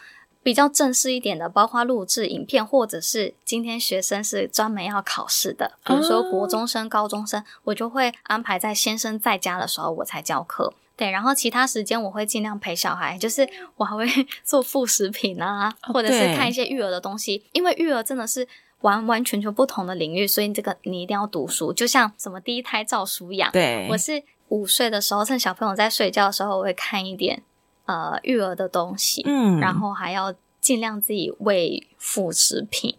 [0.45, 10.71] 比较正式一点的，包括录制影片，或者是今天学生是专门要考试的，比如说国中生、高中生，我就会安排在先生在家的时候我才教课。
[10.95, 14.05] 对，然后其他时间我会尽量陪小孩，就是我还会
[14.45, 18.47] 做副食品啊，或者是看一些育儿的东西，因为育儿真的是
[18.81, 21.73] 完完全全不同的领域，所以这个你一定要读书。
[21.73, 27.41] 就像什么第一胎照书养，对，我是午睡的时候，趁小朋友在睡觉的时候，我会看一点。
[27.85, 32.97] 呃，育儿的东西，嗯，然后还要尽量自己喂副食品，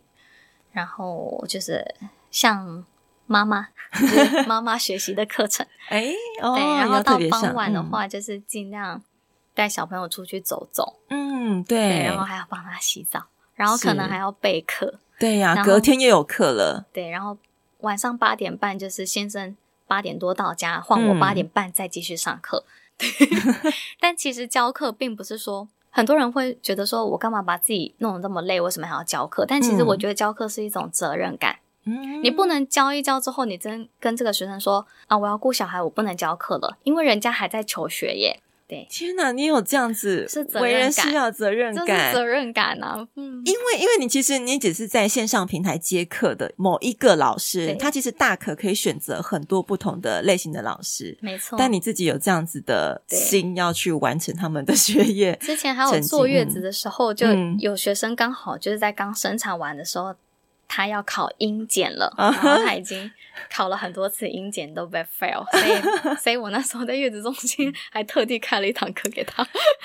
[0.73, 1.95] 然后就是
[2.31, 2.85] 像
[3.27, 9.03] 妈妈，就是妈妈学习的课程， 哎，对，然后到傍晚的话，就是尽量
[9.55, 17.37] 带小朋友出去走走，嗯，对，对，然后还要帮他洗澡，然后可能还要备课，对呀，隔天又有课了，对，然后
[17.81, 19.57] 晚上八点半就是先生
[19.89, 22.61] 八点多到家，换我八点半再继续上课。
[22.61, 22.67] 对，
[24.01, 28.61] 但其实教课并不是说很多人会觉得说，我干嘛把自己弄得那么累？
[28.61, 29.47] 为什么还要教课？
[29.47, 31.59] 但其实我觉得教课是一种责任感。
[31.85, 38.41] 嗯，你不能教一教之后，你真跟这个学生说啊，我要顾小孩，我不能教课了，因为人家还在求学耶。
[38.69, 42.97] 对，天哪，你有这样子为人需要责任感，责任感啊！
[43.15, 51.57] 嗯，因为因为你其实你只是在线上平台接课的某一个老师，他其实大可可以选择很多不同的类型的老师，没错。
[51.57, 55.39] 但你自己有这样子的心要去完成他们的学业。
[55.41, 57.27] 之前还有坐月子的时候，就
[57.61, 60.15] 有学生刚好就是在刚生产完的时候。
[60.69, 62.33] 他要考英检了，uh.
[62.33, 63.11] 然后他已经
[63.51, 69.43] 考了很多次英检都被 fail，所以， 所以我那时候在月子中心还特地开了一堂课给他，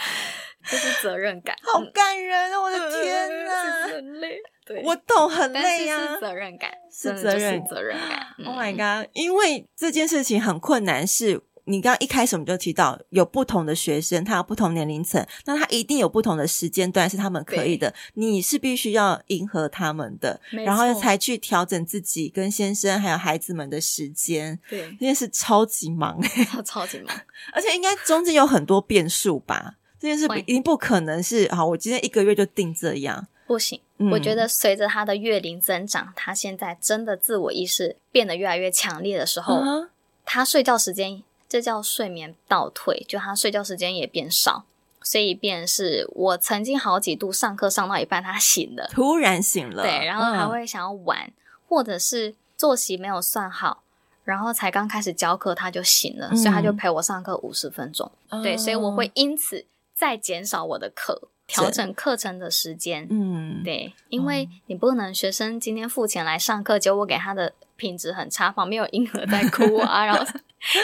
[0.70, 2.62] 就是责任感，好感人啊！
[2.62, 8.28] 我的天哪，呃、很累，对，我懂，很累呀、啊，是责任感，是责任，责任感。
[8.46, 9.10] Oh my god！
[9.13, 11.41] 因为这件事情很困难，是。
[11.65, 17.93] 你刚刚一开始我们就提到，有不同的学生，他有不同年龄层，那他一定有不同的时间段是他们可以的。
[18.15, 24.60] 你是必须要迎合他们的，然后才去调整自己跟先生还有孩子们的时间。
[24.69, 26.19] 对，这件事超级忙，
[26.52, 27.15] 超超级忙，
[27.54, 29.76] 而且应该中间有很多变数吧？
[30.00, 33.80] 这件事一定不可能是好，我今天一个月就定这样，不行。
[33.97, 39.89] 嗯、我觉得随着他的月龄增长，他现在真的自我意识变得越来越强烈的时候，嗯、
[40.26, 41.21] 他睡觉时间。
[41.52, 44.64] 这叫睡眠倒退，就他睡觉时间也变少，
[45.02, 51.34] 所以便是我曾经好几度上课上到一半，他醒了，突然醒了，对，然后还会想要玩，嗯、
[51.68, 53.84] 或者是作息没有算好，
[54.24, 70.26] 然后才刚开始教课他就醒了，嗯、所以他就陪我上课五十分钟，嗯、对，所以我会因此再减少我的课，调整课程的时间，嗯，对，因为你不能学生今天付钱来上课，结果我给他的品质很差，旁边有婴儿在哭啊， 然后。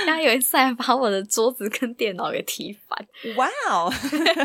[0.08, 3.94] 他有一次还把我的桌子跟电脑给踢翻，哇哦！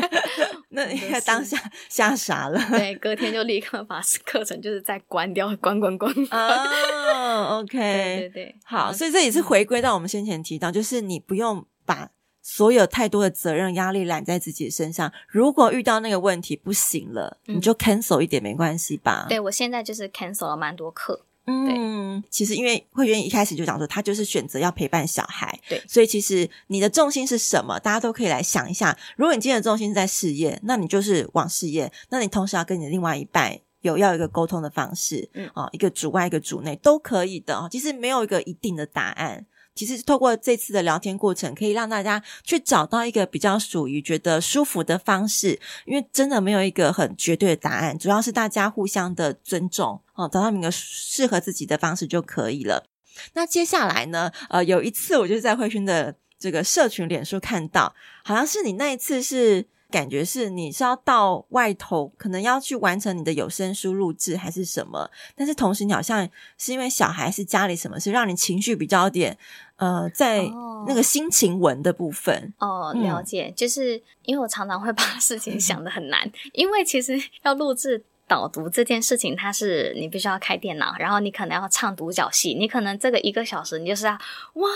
[0.69, 1.57] 那应该当下
[1.89, 2.61] 吓傻了。
[2.69, 6.13] 对， 隔天就立刻把课程就是再关掉，关关关。
[6.29, 12.11] 哦，OK，对对对，好，所以这也是回归到我们先前提到，就是你不用把
[12.43, 15.11] 所有太多的责任压力揽在自己身上。
[15.27, 19.25] 如果遇到那个问题不行了，你就 cancel 一点没关系吧？
[19.29, 21.25] 对，我现在就是 cancel 了蛮多课。
[21.45, 27.77] 嗯，其实因为会员一开始就讲说，他就是选择要陪伴小孩，对，所以其实你的重心是什么？
[27.79, 28.97] 大家都可以来想一下。
[29.17, 37.67] 如果你今天的重心是在事业，那你就是往事业；那你同时要跟你的另外一半有要一个沟通的方式，嗯，哦，一个主外一个主内都可以的。
[37.69, 39.45] 其实没有一个一定的答案。
[39.75, 52.85] 其实透过这次的聊天过程，可以让大家去找到一个比较属于觉得舒服的方式，因为真的没有一个很绝对的答案，主要是大家互相的尊重哦，找到一个适合自己的方式就可以了。
[53.33, 54.31] 那接下来呢？
[54.49, 59.67] 呃，有一次我就在慧勋的这个社群脸书看到，好像是你那一次是。
[59.93, 65.07] 感觉是你是要到外头，可能要去完成你的有声书录制还是什么？
[65.35, 66.27] 但是同时你好像
[66.57, 69.37] 是因为小孩是家里什么事，让你情绪比较点
[69.75, 70.49] 呃，在
[70.87, 78.03] 那个心情文的部分哦，了解，嗯，就是因为我常常会把事情想的很难，因为其实要录制。
[78.33, 84.69] 导读这件事情，它是你必须要开电脑，然后你可能要唱独角戏，你可能这个一个小时你就是要哇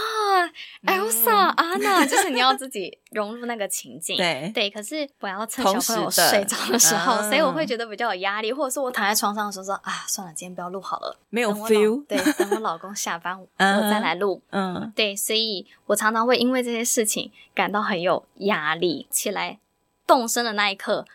[0.85, 4.15] ，Elsa、ana，就是你要自己融入那个情境。
[4.15, 12.05] 对对，可是我要趁小朋友睡着的时候，所以我会觉得比较有压力，或者是我躺在床上的时候说啊，算了，今天不要录好了，没有 feel。
[12.05, 14.39] 对，等我老公下班 我再来录。
[14.51, 19.57] 嗯，对，所以我常常会因为这些事情感到很有压力，起来
[20.05, 21.07] 动身的那一刻。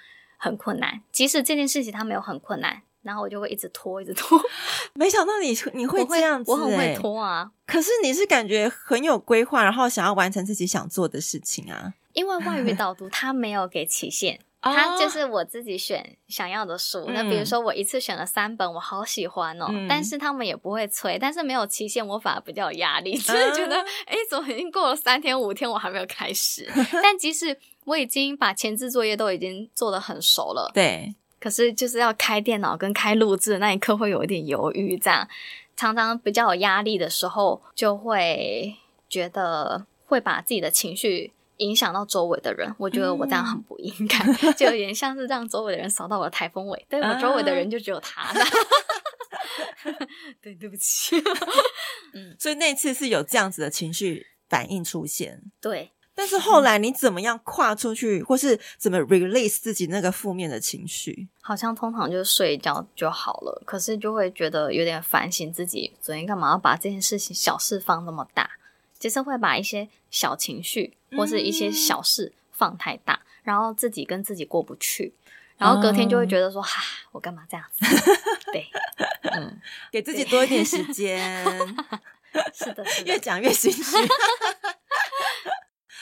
[0.43, 4.36] 很困难，即使这件事情它没有很困难，然后我就会一直拖，一直拖。
[4.93, 7.49] 没想到你你会这样子，我很会拖啊。
[7.64, 11.95] 可是你是感觉很有规划，然后想要完成自己想做的事情啊。
[12.14, 17.06] 因为外语导读它没有给期限，它就是我自己选想要的书。
[17.08, 26.70] 那比如说我一次选了三本，我好喜欢哦，但是他们也不会催，但是没有期限，我反而比较有压力，就是觉得哎，怎么已经过了三天五天，我还没有开始？
[27.02, 31.14] 但即使我已经把前置作业都已经做得很熟了，对。
[31.40, 35.28] 可是就是要开电脑跟开录制那一刻会有一点犹豫，这样。
[35.74, 38.76] 常常比较有压力的时候，就会
[39.08, 41.32] 觉得会把自己的情绪
[41.62, 42.74] 影响到周围的人。
[42.78, 48.32] 我觉得我这样很不应该，嗯、就有点像是让周围的人扫到我的台风尾，对我周围的人就只有他。
[50.42, 51.16] 对，对不起。
[52.14, 55.42] 嗯，所以那次是有这样子的情绪反应出现。
[55.60, 55.92] 对。
[56.14, 61.26] 但是后来你怎么样跨出去，或是怎么 release 自己那个负面的情绪？
[61.40, 68.50] 好像通常就睡一觉就好了，可是就会觉得有点反省自己，昨天干嘛要把这件事情小事放那么大？
[69.03, 75.12] 其实会把一些小情绪或是一些小事放太大，嗯、然后自己跟自己过不去，
[75.59, 77.84] 然后隔天就会觉得说：“哈、嗯，我干嘛这样子？
[78.53, 78.64] ”对，
[79.32, 81.59] 嗯， 给自己多一点时间。
[82.55, 83.82] 是的，是的，越讲越心虚。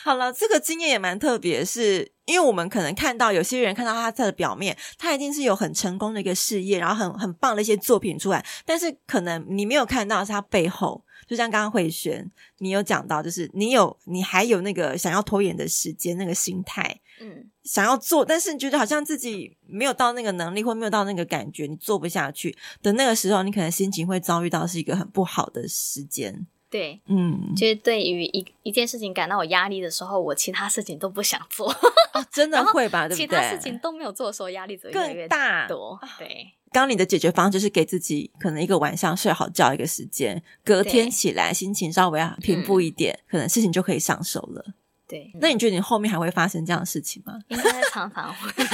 [0.05, 12.29] 好了，这个经验也蛮特别，是因为我们可能看到有些人看到他在的表面，他一定是有很成功的一个事业，然后很很棒的一些作品出来，但是可能你没有看到是他背后，就像刚刚慧璇，
[12.59, 26.49] 你有讲到，就是你有你还有那个想要拖延的时间，那个心态，嗯，想要做，但是你觉得好像自己没有到那个能力，或没有到那个感觉，你做不下去的那个时候，你可能心情会遭遇到是一个很不好的时间。
[26.69, 31.71] 对，嗯，就是对于一一件事情感到有压力的时候，我其他事情都不想做，
[32.13, 33.07] 哦、真的 会吧？
[33.07, 33.27] 对不对？
[33.27, 35.97] 其他事情都没有做的时候，压力只会越来越大多。
[36.19, 44.65] 对，刚刚你的解决方式就是给自己可能一个晚上睡好觉一个时间，隔天起来心情稍微平复一点，嗯、可能事情就可以上手了。
[45.09, 47.39] 对，那你觉得你后面还会发生这样的事情吗？
[47.49, 48.53] 应该常常会。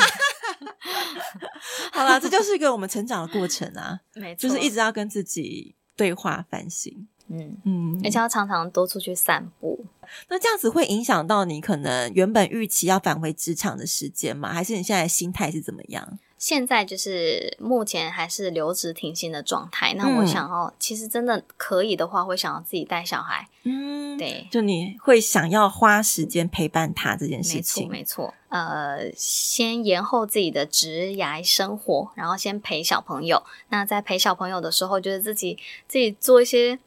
[1.92, 7.08] 好啦，这就是一个我们成长的过程啊，没错，就是一直要跟自己对话反省。
[7.28, 9.86] 嗯嗯，而且要常常多出去散步。
[10.28, 14.52] 那这样子会影响到你可能原本预期要返回职场的时间吗？
[14.52, 16.18] 还是你现在心态是怎么样？
[16.38, 19.94] 现在就是目前还是留职停薪的状态。
[19.94, 23.48] 那我想要，嗯、其实真的可以的话，会想要自己带小孩。
[23.64, 27.88] 嗯，对，就你会想要花时间陪伴他这件事情。
[27.88, 28.34] 没错，没错。
[28.48, 33.42] 呃，先延后自己的职涯生活，然后先陪小朋友。
[33.70, 35.58] 那在陪小朋友的时候，就是自己
[35.88, 36.78] 自己做一些。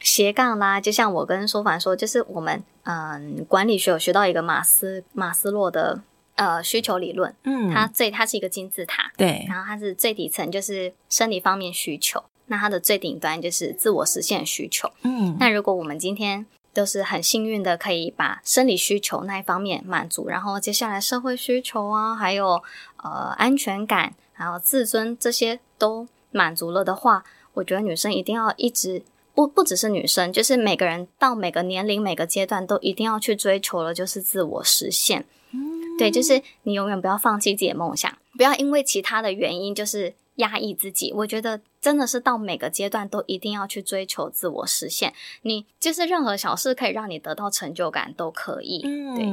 [0.00, 6.00] 斜杠啦，就像我跟舒凡说，就是我们嗯管理学有学到一个马斯马斯洛的
[6.38, 22.62] 呃需求理论，嗯，它最它是一个金字塔，对，然后它是最底层就是生理方面需求，那它的最顶端就是自我实现需求，嗯，那如果我们今天都是很幸运的可以把生理需求那一方面满足，然后接下来社会需求啊，还有
[23.02, 27.24] 呃安全感，还有自尊这些都满足了的话，
[27.54, 29.02] 我觉得女生一定要一直。
[29.34, 35.24] 不不只是女生，就是每个人到每个年龄、每个阶段都一定要去追求的，就是自我实现。
[35.52, 41.12] 嗯，对，就是你永远不要放弃自己的梦想，不要因为其他的原因就是压抑自己。
[41.12, 45.12] 我觉得真的是到每个阶段都一定要去追求自我实现。
[45.42, 48.82] 你就是任何小事可以让你得到成就感都可以。
[48.84, 49.26] 嗯，对，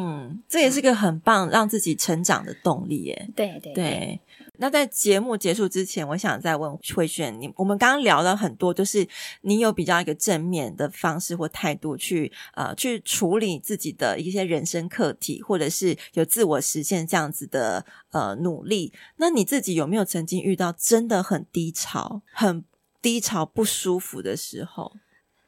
[0.47, 3.29] 这也是个很棒让自己成长的动力耶。
[3.35, 3.73] 对对对。
[3.73, 4.19] 对
[4.59, 9.07] 那在节目结束之前，我想再问慧萱，你我们刚刚聊了很多，就是
[9.41, 18.93] 你有比较一个正面的方式或态度去呃去处理自己的一些人生课题，或者是有自我实现这样子的呃努力。
[19.17, 22.63] 那你自己有没有曾经遇到真的很低潮、很
[23.01, 24.93] 低潮不舒服的时候？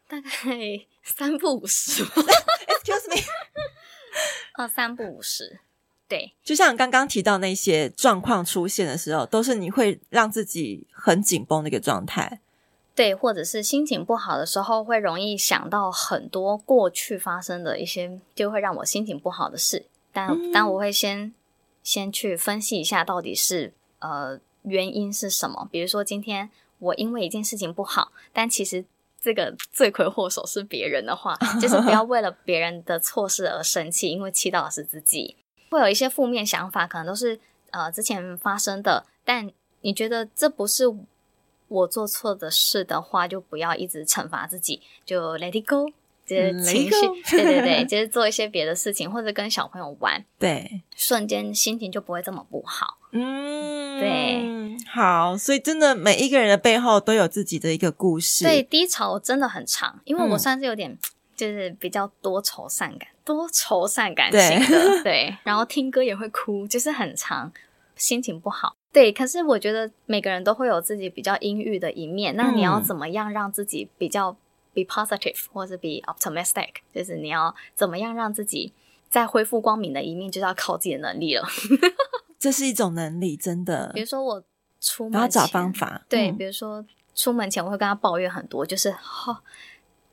[0.08, 0.30] 大概
[1.04, 2.04] 三不五十。
[2.06, 3.22] Excuse me，
[4.58, 5.60] 哦，三不五时。
[6.10, 12.40] 对，就像刚刚提到那些状况出现的时候，都是你会让自己很紧绷的一个状态。
[12.96, 19.86] 对，或者是心情不好的时候，会容易想到很多过去发生的一些，就会让我心情不好的事。
[20.14, 21.34] 但、嗯、但我会先
[21.84, 25.68] 先去分析一下，到底是呃原因是什么。
[25.70, 26.50] 比如说今天
[26.80, 28.84] 我因为一件事情不好，但其实
[29.22, 35.36] 这个罪魁祸首是别人的话，就是不要为了别人的错事而生气，因为气到的是自己。
[35.70, 37.40] 会有一些负面想法，可能都是
[37.72, 39.52] 呃之前发生的，但
[39.82, 40.86] 你觉得这不是
[41.68, 45.92] 我做错的事的话，就不要一直惩罚自己，就 let it go。
[46.26, 52.98] 这些情绪，对对对， 就是做一些别的事情，或者跟小朋友玩，对，瞬间心情就不会这么不好。
[53.14, 58.44] 嗯，对，好，所以真的每一个人的背后都有自己的一个故事。
[58.44, 60.98] 对，低潮真的很长，因为我算是有点，
[61.38, 67.50] 就是比较多愁善感，嗯、多愁善感型的，对，对，然后听歌也会哭，就是很长，
[67.96, 68.76] 心情不好。
[68.92, 74.36] 对，可是我觉得每个人都会有自己比较阴郁的一面，那你要怎么样让自己比较
[74.74, 78.74] ？Be positive，或者 be optimistic，就是你要怎么样让自己
[79.10, 81.44] 再恢复光明的一面，就是要靠自己的能力了。
[82.38, 83.92] 这是一种能力，真的。
[83.96, 84.44] 比如说我
[84.80, 86.06] 出门前，然后找方法。
[86.08, 86.86] 对，嗯、比如说
[87.16, 89.38] 出门前我会跟他抱怨很多，就是、哦、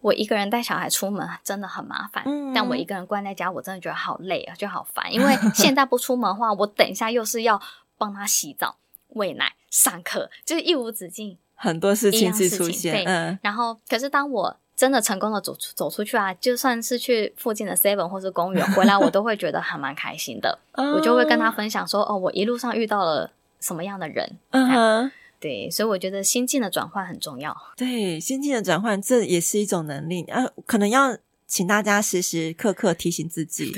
[0.05, 5.11] 我一个人带小孩出门真的很麻烦，嗯、但我一个人关在家，我真的觉得好累啊，就好烦。
[5.11, 7.59] 因为现在不出门的话，我等一下又是要
[7.97, 8.77] 帮他洗澡、
[9.15, 11.39] 喂奶、上课，就是一无止境。
[11.55, 20.59] 很多事情是出现，对，嗯，然后可是当我真的成功的走出走出去啊，就算是去附近的 Seven 或是公园回来，我都会觉得还蛮开心的。
[20.75, 25.13] 我就会跟他分享说，哦，我一路上遇到了什么样的人，嗯哼，
[25.45, 27.55] 对，所以我觉得心境的转换很重要。
[27.77, 33.71] 对，心境的转换，这也是一种能力啊，可能要请大家时时刻刻提醒自己，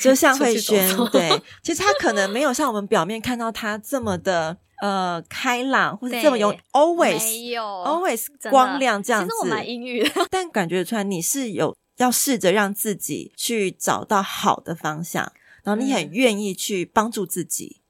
[0.00, 1.30] 就像 慧萱，走走对，
[1.62, 4.58] 其实他可能没有像我们表面看到他这么的。
[4.82, 17.80] 呃，开朗或者这么有 always 有 always 光亮这样子，其实我蛮阴郁的，但感觉出来你是有要试着让自己去找到好的方向，然后你很愿意去帮助自己。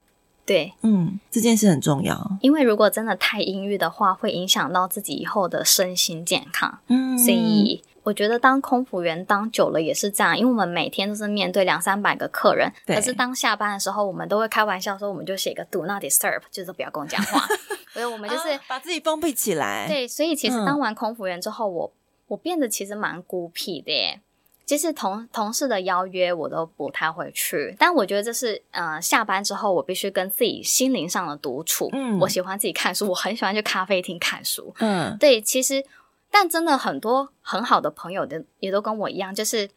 [0.45, 6.79] 对，嗯，这件事很重要，因为如果真的太阴郁的话，会影响到自己以后的身心健康。
[6.87, 7.81] 嗯，所以。
[8.05, 12.71] 我觉得当空服员当久了也是这样，因为我们每天都是面对两三百个客人。
[12.85, 17.43] 可是当下班的时候，我们都会开玩笑说，我们就写个 “Do not disturb”，就是不要跟我讲话。
[17.91, 19.87] 所以我们就是、啊、把自己封闭起来。
[19.87, 21.93] 对，所以其实当完空服员之后，嗯、我
[22.27, 24.21] 我变得其实蛮孤僻的耶。
[24.65, 31.89] 其实同同事的邀约我都不太会去，但我觉得这是呃下班之后我必须跟自己心灵上的独处。
[31.93, 34.73] 嗯，我喜欢自己看书，我很喜欢去咖啡厅看书。
[34.79, 35.85] 嗯，对，其实。
[36.31, 39.69] 但真的很多很好的朋友的也都跟我一样，就是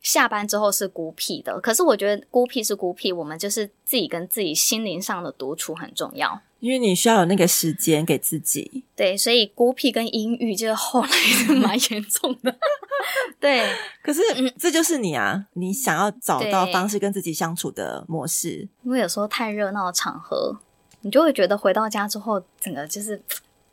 [0.00, 1.60] 下班之后是孤僻的。
[1.60, 8.84] 可是我觉得孤僻是孤僻，我们就是自己跟自己心灵上的独处很重要，因为你需要有那个时间给自己。
[8.94, 12.54] 对，所以孤僻跟阴郁就是后来是蛮严重的。
[13.40, 13.66] 对，
[14.02, 18.68] 可是、嗯、这就是你啊，你想要找到方式跟自己相处的模式。
[18.84, 20.60] 因为有时候太热闹的场合，
[21.00, 23.20] 你就会觉得回到家之后，整个就是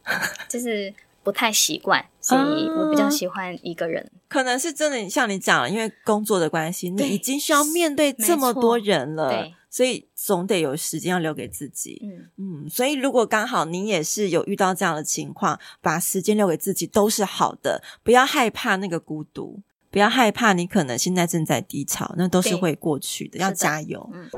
[0.50, 0.94] 就是。
[1.24, 4.02] 不太习惯，所以我比较喜欢一个人。
[4.02, 12.02] 嗯、可能是真的像你讲了，因为工作的关系，你已经需要面对这么多人了，对，所以总得有时间要留给自己。
[12.04, 17.84] 嗯嗯，所以如果刚好你也是有遇到这样的情况，把时间留给自己都是好的。
[18.04, 19.62] 不要害怕那个孤独，
[19.92, 23.38] 不要害怕你可能现在正在低潮，那都是会过去的。
[23.40, 24.10] 要加油。
[24.14, 24.30] 嗯。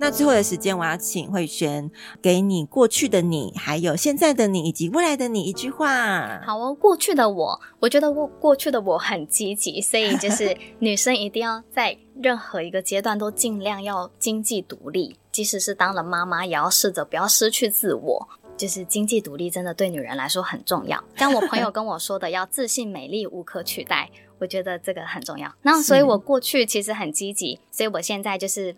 [0.00, 1.90] 那最后的时间，我要请慧萱
[2.22, 6.40] 给你过去的你，还有现在的你，以及未来的你一句话。
[6.40, 18.28] 好哦，过去的我，我觉得我过去的我很积极，所以就是 女生一定要在任何一个阶段都尽量要经济独立，即使是当了妈妈，也要试着不要失去自我。
[18.56, 21.02] 就是经济独立真的对女人来说很重要。
[21.16, 25.54] 像我朋友 跟我说的，要自信、美丽、无可取代，我觉得这个很重要。
[25.60, 28.74] 那所以我过去其实很积极，所以我现在就是。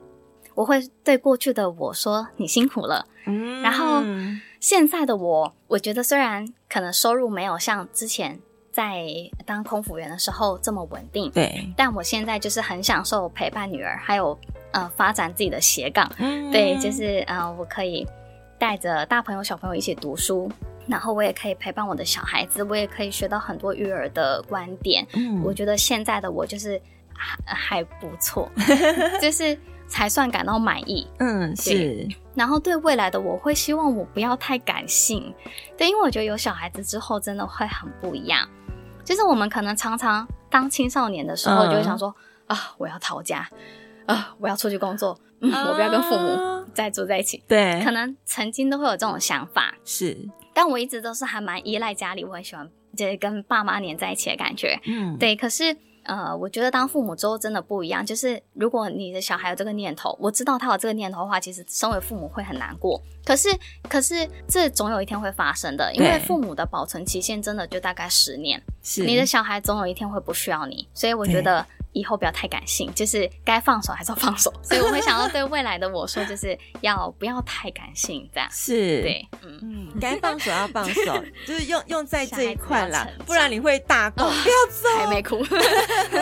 [0.55, 4.03] 我会对过去的我说：“你辛苦了。”嗯，然后
[4.59, 8.41] 现在的我，我觉得虽然可能收入没有像之前
[8.73, 9.07] 在
[9.47, 14.37] 当空服员的时候这么稳定，对，但我现在就是很享受陪伴女儿，还有
[14.73, 16.11] 呃发展自己的斜杠。
[16.19, 18.05] 嗯，对，就是呃我可以
[18.59, 20.51] 带着大朋友小朋友一起读书，
[20.89, 25.07] 然后我也可以陪伴我的小孩子，我也可以学到很多育儿的观点。
[25.15, 26.81] 嗯，我觉得现在的我就是
[27.15, 28.51] 还还不错，
[29.23, 29.57] 就是。
[29.93, 31.07] 才算感到满意。
[31.18, 32.09] 嗯，是。
[32.34, 35.34] 然后对未来的我会希望我不要太感性，
[35.76, 38.49] 对，因为我觉得有小孩子之后真的会很不一样。
[39.05, 42.09] 就是我们可能常常当青少年的时候，就会想说、
[42.47, 43.47] 嗯、啊，我要逃家，
[44.07, 47.45] 啊，我要出去工作，嗯，我不要跟父母再住在一起。
[47.47, 49.74] 对，可能曾经都会有这种想法。
[49.84, 50.16] 是，
[50.55, 52.66] 但我一直都是还蛮依赖家里，我很喜欢
[52.97, 54.80] 就是跟爸妈黏在一起的感觉。
[54.86, 55.36] 嗯，对。
[55.36, 63.01] 可是呃，我觉得当父母之后真的不一样，就是如果你的小孩有这个念头，我知道他有这个念头的话，其实身为父母会很难过。
[63.25, 63.49] 可是
[63.89, 71.67] 可是这总有一天会发生的，因为父母的保存期限真的就大概十年，是你的小孩总有一天会不需要你，所以我觉得。
[71.93, 74.53] 以后不要太感性，就是该放手还是要放手。
[74.62, 78.49] 所以我会想要对未来的我说，就是要不要太感性，这样。
[78.51, 79.03] 是。
[79.03, 79.59] 对，嗯。
[79.62, 85.43] 嗯，该放手要放手， 就是用用在这一块啦，不然你会大哭，不要走，还没哭。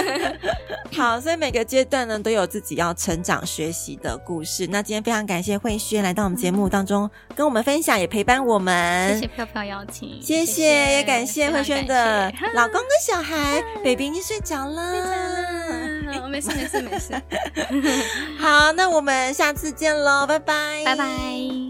[0.94, 4.66] 好，所以每个阶段呢都有自己要成长学习的故事。
[4.66, 9.14] 那今天非常感谢慧萱来到我们节目当中跟我们分享，也陪伴我们。
[9.14, 15.59] 谢谢飘飘邀请，谢谢也感谢慧萱的老公跟小孩，baby 已经睡着了。
[15.68, 17.12] 嗯，没事没事没事。
[18.38, 21.69] 好，那我们下次见喽，拜拜，拜拜。